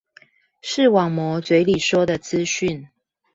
[0.63, 2.89] 視網膜嘴裡說的資訊